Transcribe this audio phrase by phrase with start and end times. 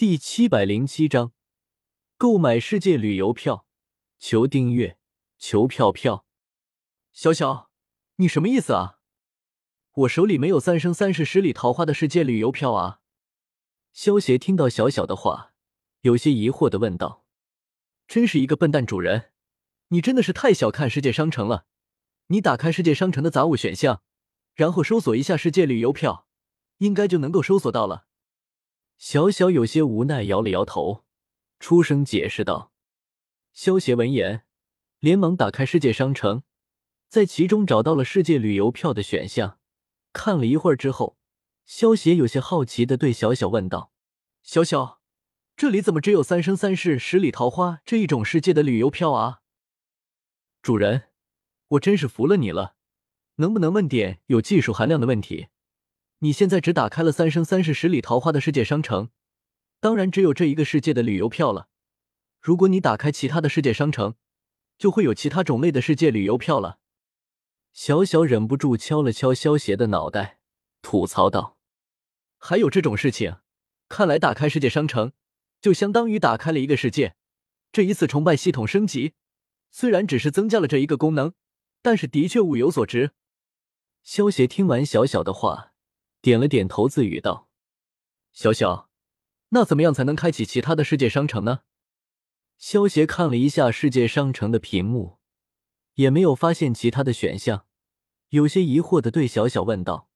[0.00, 1.32] 第七百零七章，
[2.16, 3.66] 购买世界旅游票，
[4.18, 4.96] 求订阅，
[5.36, 6.24] 求票票。
[7.12, 7.70] 小小，
[8.16, 9.00] 你什么意思啊？
[9.92, 13.00] 我手里没有三生三世十里桃花的世界旅游票啊！
[13.92, 15.52] 萧协听到小小的话，
[16.00, 17.26] 有些疑惑的问道
[18.08, 19.32] ：“真是一个笨蛋，主人，
[19.88, 21.66] 你真的是太小看世界商城了。
[22.28, 24.02] 你打开世界商城的杂物选项，
[24.54, 26.26] 然后搜索一下世界旅游票，
[26.78, 28.06] 应该就能够搜索到了。”
[29.00, 31.06] 小小有些无奈，摇了摇头，
[31.58, 32.70] 出声解释道
[33.54, 34.44] ：“萧协闻言，
[34.98, 36.42] 连忙打开世界商城，
[37.08, 39.58] 在其中找到了世界旅游票的选项。
[40.12, 41.16] 看了一会儿之后，
[41.64, 43.90] 萧协有些好奇的对小小问道
[44.44, 45.00] ：‘小小，
[45.56, 49.40] 这里怎么只有三生三世十里桃花这一种世界的旅游票啊？’
[50.60, 51.04] 主人，
[51.68, 52.74] 我真是服了你了，
[53.36, 55.48] 能不能问点有技术含量的问题？”
[56.22, 59.08] 你现在只打开了三生三世十里桃花的世界商城，
[59.80, 61.68] 当然只有这一个世界的旅游票了。
[62.42, 64.14] 如果你打开其他的世界商城，
[64.76, 66.78] 就会有其他种类的世界旅游票了。
[67.72, 70.40] 小小忍不住敲了敲萧邪的脑袋，
[70.82, 71.56] 吐槽道
[72.36, 73.36] ：“还有这种事情？
[73.88, 75.12] 看来打开世界商城
[75.62, 77.14] 就相当于打开了一个世界。
[77.72, 79.14] 这一次崇拜系统升级，
[79.70, 81.32] 虽然只是增加了这一个功能，
[81.80, 83.12] 但是的确物有所值。”
[84.04, 85.68] 萧邪听完小小的话。
[86.20, 87.48] 点了点头，自语道
[88.32, 88.90] ：“小小，
[89.50, 91.60] 那怎么样才能开启其他的世界商城呢？”
[92.58, 95.18] 萧协看了一下世界商城的屏幕，
[95.94, 97.66] 也没有发现其他的选项，
[98.28, 100.10] 有些疑惑的对小小问道：“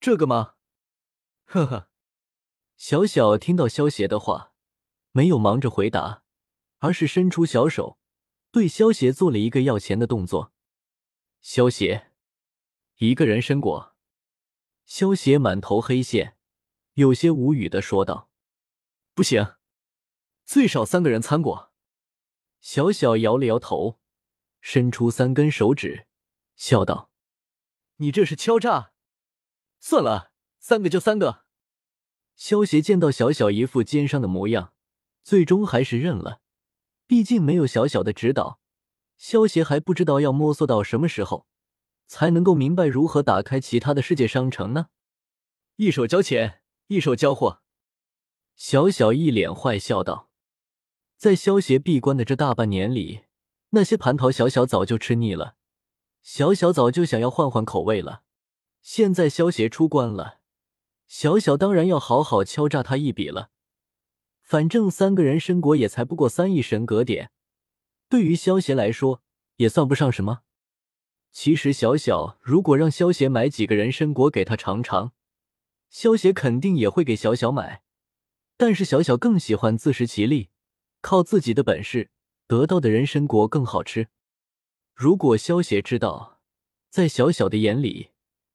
[0.00, 0.54] 这个吗？”
[1.44, 1.90] 呵呵，
[2.76, 4.54] 小小听到萧协的话，
[5.12, 6.22] 没有忙着回答，
[6.78, 7.98] 而是伸出小手，
[8.50, 10.54] 对萧协做了一个要钱的动作。
[11.42, 12.12] 萧协，
[12.96, 13.94] 一个人参果。
[14.88, 16.34] 萧邪满头黑线，
[16.94, 18.30] 有些无语的说道
[19.12, 19.56] ：“不行，
[20.46, 21.70] 最少三个人参过。”
[22.62, 24.00] 小小摇了摇头，
[24.62, 26.06] 伸出三根手指，
[26.56, 27.10] 笑道
[27.96, 28.92] ：“你这是敲诈？
[29.78, 31.44] 算了，三个就三个。”
[32.34, 34.72] 萧邪见到小小一副奸商的模样，
[35.22, 36.40] 最终还是认了。
[37.06, 38.58] 毕竟没有小小的指导，
[39.18, 41.46] 萧邪还不知道要摸索到什么时候。
[42.08, 44.88] 才能够明白如何打开其他的世界商城呢？
[45.76, 47.60] 一手交钱，一手交货。
[48.56, 50.30] 小小一脸坏笑道
[51.16, 53.26] ：“在萧协闭关的这大半年里，
[53.70, 55.54] 那些蟠桃小小早就吃腻了，
[56.22, 58.22] 小小早就想要换换口味了。
[58.80, 60.40] 现在萧协出关了，
[61.06, 63.50] 小小当然要好好敲诈他一笔了。
[64.40, 67.30] 反正三个人参果也才不过三亿神格点，
[68.08, 69.22] 对于萧协来说
[69.56, 70.40] 也算不上什么。”
[71.40, 75.12] 其实，小小如果让萧邪买几个人参果给他尝尝，
[75.88, 77.84] 萧邪肯定也会给小小买。
[78.56, 80.48] 但是，小小更喜欢自食其力，
[81.00, 82.10] 靠自己的本事
[82.48, 84.08] 得到的人参果更好吃。
[84.96, 86.40] 如果萧邪知道，
[86.90, 88.08] 在小小的眼里，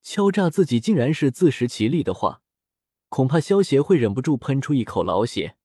[0.00, 2.42] 敲诈自己竟然是自食其力的话，
[3.08, 5.56] 恐怕萧邪会忍不住喷出一口老血。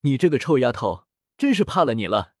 [0.00, 1.04] 你这个臭丫头，
[1.38, 2.34] 真是怕了你了！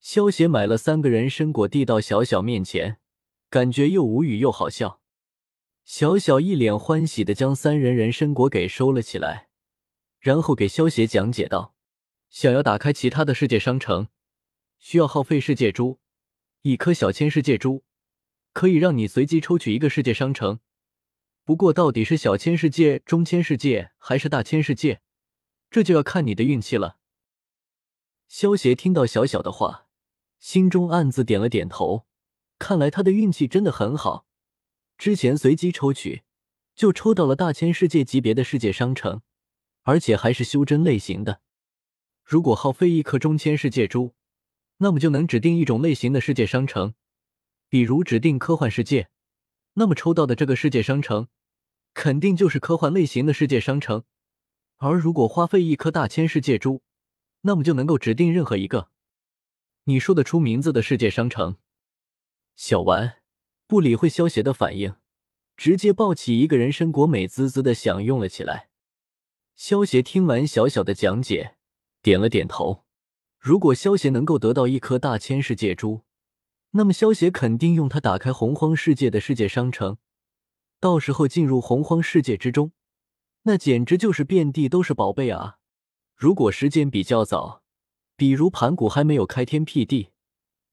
[0.00, 3.00] 萧协买了三个人参果，递到小小面前，
[3.52, 5.02] 感觉又无语又好笑。
[5.84, 9.50] 小小一脸欢喜的将三人人参果给收了起来，
[10.20, 11.74] 然后给萧协讲解道
[12.32, 14.08] ：“想要打开其他的世界商城，
[14.78, 16.00] 需要耗费世界珠，
[16.62, 17.84] 一颗小千世界珠
[18.54, 20.60] 可以让你随机抽取一个世界商城。
[21.44, 25.02] 不过，到底是小千世界、中千世界还是大千世界，
[25.70, 26.96] 这就要看你的运气了。”
[28.26, 29.88] 萧协听到小小的话。
[30.38, 32.06] 心中暗自点了点头，
[32.62, 34.24] 看来他的运气真的很好。
[34.96, 36.22] 之前随机抽取，
[36.76, 39.20] 就抽到了大千世界级别的世界商城，
[39.82, 41.40] 而且还是修真类型的。
[42.22, 44.14] 如果耗费一颗中千世界珠，
[44.76, 46.94] 那么就能指定一种类型的世界商城，
[47.68, 49.08] 比如指定科幻世界，
[49.74, 51.26] 那么抽到的这个世界商城，
[51.92, 54.04] 肯定就是科幻类型的世界商城。
[54.76, 56.80] 而如果花费一颗大千世界珠，
[57.40, 58.90] 那么就能够指定任何一个。
[59.82, 61.56] 你说得出名字的世界商城，
[62.54, 63.16] 小丸
[63.66, 64.94] 不理会萧邪的反应，
[65.56, 68.68] 直接抱起一个人参果，美滋滋的享用了起来。
[69.54, 71.56] 萧邪听完小小的讲解，
[72.02, 72.84] 点了点头。
[73.38, 76.02] 如果萧邪能够得到一颗大千世界珠，
[76.72, 79.98] 那么萧邪肯定用它打开洪荒世界的世界商城。
[80.80, 82.72] 到时候进入洪荒世界之中，
[83.42, 85.58] 那简直就是遍地都是宝贝啊！
[86.14, 87.62] 如果时间比较早。
[88.14, 90.10] 比如盘古还没有开天辟地，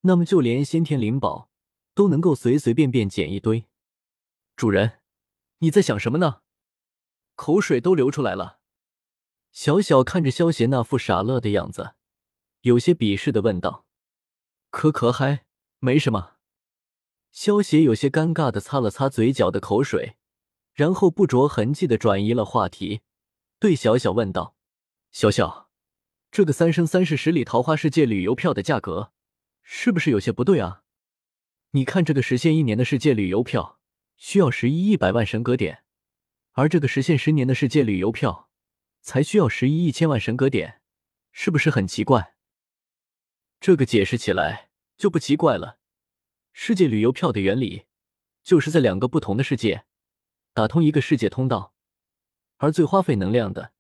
[0.02, 1.49] 那么就连先天灵宝
[2.00, 3.66] 都能够随随便便捡一堆。
[4.56, 5.02] 主人，
[5.58, 6.44] 你在想什么呢？
[7.36, 8.60] 口水都流出来了。
[9.52, 11.96] 小小看着萧邪那副傻乐的样子，
[12.62, 13.86] 有些鄙视的问道
[14.72, 15.44] ：“可可嗨，
[15.80, 16.38] 没什么。”
[17.34, 20.16] 萧邪有些尴尬的擦了擦嘴角的口水，
[20.74, 23.02] 然后不着痕迹的转移了话题，
[23.60, 24.56] 对小小问道
[25.12, 25.70] ：“小小，
[26.32, 29.12] 这个三生三世十里桃花世界旅游票的价格，
[29.62, 30.84] 是不是有些不对啊？
[31.72, 33.80] 你看，这个实现一年的世界旅游票
[34.18, 35.84] 需要十亿一百万神格点，
[36.52, 38.48] 而这个实现十年的世界旅游票。”
[39.02, 40.82] 才需要十一亿千万神格点，
[41.32, 42.36] 是不是很奇怪？
[43.62, 45.80] 这个解释起来就不奇怪了。
[46.52, 47.86] 世界旅游票的原理
[48.44, 49.86] 就是在两个不同的世界
[50.54, 51.74] 打通一个世界通道，
[52.58, 53.72] 而最花费能量的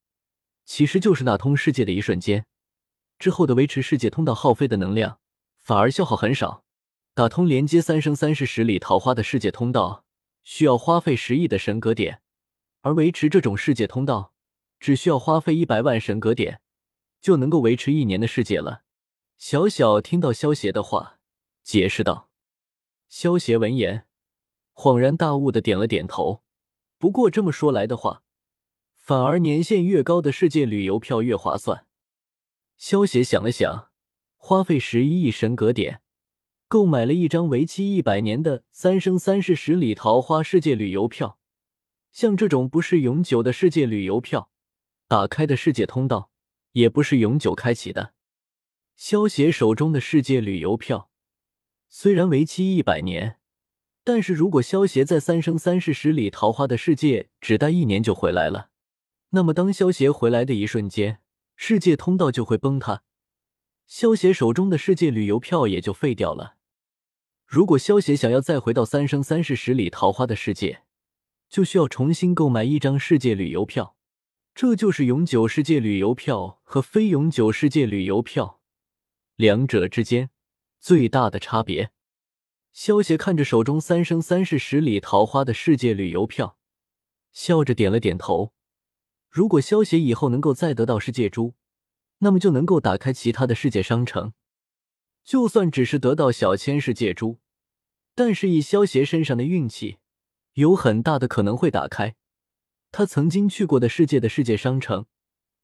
[0.63, 2.45] 其实就是打通世界的一瞬间
[3.19, 5.19] 之后的维持世界通道耗费的能量，
[5.57, 6.63] 反而消耗很少。
[7.19, 10.05] 打通连接三生三世十里桃花的世界通道
[10.41, 12.21] 需要花费十亿的神格点，
[12.79, 14.33] 而维持这种世界通道。
[14.79, 16.61] 只需要花费一百万神格点，
[17.19, 18.83] 就能够维持一年的世界了。
[19.37, 21.19] 小小听到萧邪的话，
[21.61, 22.29] 解释道。
[23.09, 24.05] 萧邪闻言，
[24.73, 26.41] 恍然大悟的点了点头。
[26.97, 28.23] 不过这么说来的话，
[28.95, 31.85] 反而年限越高的世界旅游票越划算。
[32.77, 33.89] 萧邪想了想，
[34.37, 36.01] 花费十一亿神格点，
[36.69, 41.39] 购买了一张为期一百年的三生三世十里桃花世界旅游票。
[42.11, 44.51] 像这种不是永久的世界旅游票。
[45.07, 46.29] 打开的世界通道
[46.73, 48.13] 也不是永久开启的。
[48.95, 51.09] 萧协手中的世界旅游票
[51.89, 53.39] 虽然为期一百年，
[54.03, 58.69] 但是如果萧协在三生三世十里桃花的世界只待一年就回来了，
[59.31, 61.19] 那么当萧协回来的一瞬间，
[61.55, 63.01] 世界通道就会崩塌，
[63.87, 66.57] 萧协手中的世界旅游票也就废掉了。
[67.49, 70.83] 如果萧协想要再回到三生三世十里桃花的世界，
[71.49, 73.95] 就需要重新购买一张世界旅游票。
[74.53, 78.61] 这就是永久世界旅游票和非永久世界旅游票
[79.35, 80.29] 两者之间
[80.79, 81.89] 最大的差别。
[82.71, 86.55] 萧邪看着手中三生三世十里桃花的世界旅游票，
[87.31, 88.53] 笑着点了点头。
[89.27, 91.55] 如果萧邪以后能够再得到世界珠，
[92.19, 94.33] 那么就能够打开其他的世界商城。
[95.23, 97.37] 就算只是得到小千世界珠，
[98.15, 99.97] 但是以萧邪身上的运气，
[100.53, 102.15] 有很大的可能会打开。
[102.91, 105.05] 他曾经去过的世界的世界商城，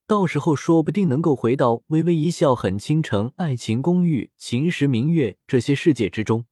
[0.06, 6.46] 到时候说不定能够回到《微微一笑很倾城》《爱情公寓》《秦时明月》这些世界之中。